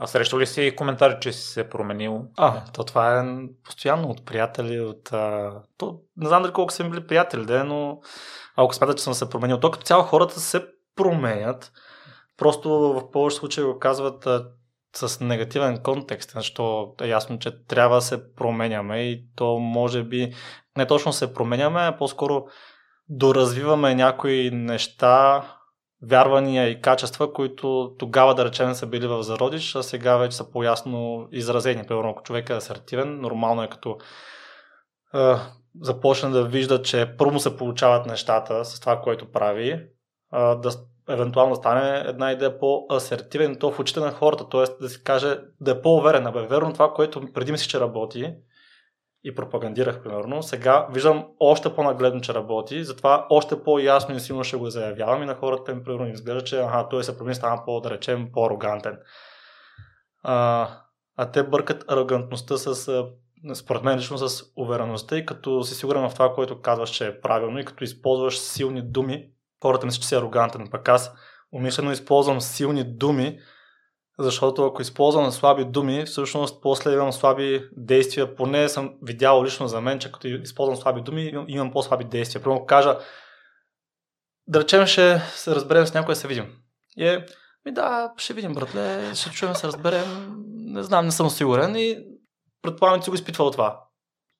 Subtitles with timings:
[0.00, 2.24] А срещу ли си коментари, че си се променил?
[2.36, 3.24] А, то това е
[3.64, 5.12] постоянно от приятели, от...
[5.12, 5.52] А...
[5.78, 8.00] То, не знам дали колко са ми били приятели, да, но
[8.56, 10.66] ако смятат, че съм се променил, то като цяло хората се
[10.96, 11.72] променят.
[12.36, 14.46] Просто в повече случаи го казват а,
[14.96, 20.34] с негативен контекст, защото е ясно, че трябва да се променяме и то може би
[20.76, 22.44] не точно се променяме, а по-скоро
[23.08, 25.42] доразвиваме някои неща,
[26.02, 30.50] вярвания и качества, които тогава, да речем, са били в зародиш, а сега вече са
[30.50, 31.84] по-ясно изразени.
[31.86, 33.98] Примерно, ако човек е асертивен, нормално е като
[35.14, 35.34] е,
[35.80, 39.86] започне да вижда, че първо се получават нещата с това, което прави, е,
[40.32, 40.70] да
[41.08, 44.82] евентуално стане една идея по-асертивен, то в очите на хората, т.е.
[44.82, 48.34] да си каже, да е по-уверен, бе, верно това, което преди мисли, че работи,
[49.28, 54.56] и пропагандирах, примерно, сега виждам още по-нагледно, че работи, затова още по-ясно и силно ще
[54.56, 57.80] го заявявам и на хората им, примерно, изглежда, че аха, той се промени, стана по,
[57.80, 58.98] да речем, по-арогантен.
[60.22, 60.68] А,
[61.16, 63.04] а те бъркат арогантността с,
[63.54, 67.20] според мен лично с увереността и като си сигурен в това, което казваш, че е
[67.20, 69.30] правилно и като използваш силни думи,
[69.62, 70.68] хората мислят, че си арогантен.
[70.70, 71.12] Пък аз
[71.52, 73.38] умишлено използвам силни думи,
[74.18, 78.34] защото ако използвам слаби думи, всъщност после имам слаби действия.
[78.34, 82.42] Поне съм видял лично за мен, че като използвам слаби думи, имам по-слаби действия.
[82.42, 82.98] Примерно кажа,
[84.46, 86.56] да речем, ще се разберем с някой да се видим.
[86.96, 87.26] И е,
[87.64, 90.34] ми да, ще видим, братле, ще чуем, се разберем.
[90.56, 91.98] Не знам, не съм сигурен и
[92.62, 93.84] предполагам, че си го изпитвал това.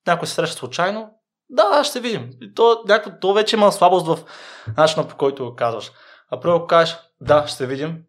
[0.07, 1.11] Някой се среща случайно,
[1.49, 2.29] да, ще видим.
[2.41, 4.19] И то, някакво, то вече има слабост в
[4.77, 5.91] начина по който го казваш.
[6.31, 8.03] А първо кажеш, да, ще се видим,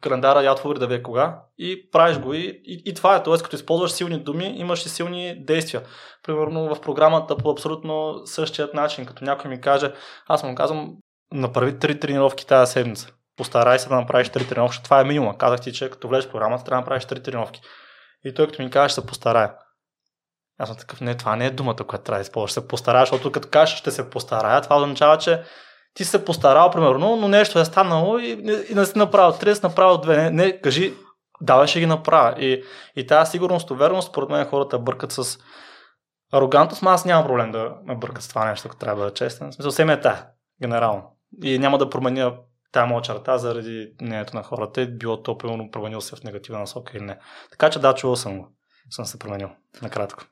[0.00, 3.22] календара я отвори да вие кога и правиш го и, и, и това е.
[3.22, 5.82] Тоест, като използваш силни думи, имаш и силни действия.
[6.22, 9.92] Примерно в програмата по абсолютно същият начин, като някой ми каже,
[10.26, 10.96] аз му казвам,
[11.32, 13.12] направи три тренировки тази седмица.
[13.36, 14.82] Постарай се да направиш три тренировки.
[14.84, 15.36] Това е минимум.
[15.36, 17.60] Казах ти, че като влезеш в програмата, трябва да направиш три тренировки.
[18.24, 19.54] И той като ми каже, ще се постарая.
[20.58, 22.50] Аз съм такъв, не, това не е думата, която трябва да използваш.
[22.50, 25.42] Ще се постарая, защото като кажеш, ще се постарая, това означава, че
[25.94, 28.30] ти се постарал, примерно, но нещо е станало и,
[28.70, 30.16] и не си направил три, си направил две.
[30.16, 30.94] Не, не кажи,
[31.40, 32.34] давай ще ги направя.
[32.40, 32.64] И,
[32.96, 35.38] и тази сигурност, увереност, според мен хората бъркат с
[36.32, 39.14] арогантност, но аз нямам проблем да ме бъркат с това нещо, ако трябва да бъда
[39.14, 39.50] честен.
[39.50, 40.26] В смисъл, съвсем е та,
[40.62, 41.02] генерално.
[41.42, 42.32] И няма да променя
[42.72, 46.96] тази моя черта заради мнението на хората, било то, примерно, променил се в негативна насока
[46.96, 47.18] или не.
[47.50, 48.48] Така че да, чувал съм го.
[48.90, 49.50] Съм се променил,
[49.82, 50.24] накратко.